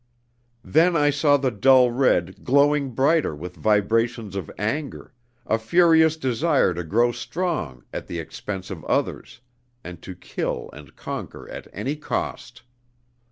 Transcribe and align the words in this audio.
Then 0.65 0.95
I 0.95 1.11
saw 1.11 1.37
the 1.37 1.51
dull 1.51 1.91
red 1.91 2.43
glowing 2.43 2.95
brighter 2.95 3.35
with 3.35 3.53
vibrations 3.55 4.35
of 4.35 4.49
anger, 4.57 5.13
a 5.45 5.59
furious 5.59 6.17
desire 6.17 6.73
to 6.73 6.83
grow 6.83 7.11
strong 7.11 7.83
at 7.93 8.07
the 8.07 8.17
expense 8.17 8.71
of 8.71 8.83
others, 8.85 9.41
and 9.83 10.01
to 10.01 10.15
kill 10.15 10.71
and 10.73 10.95
conquer 10.95 11.47
at 11.51 11.67
any 11.71 11.95
cost. 11.95 12.63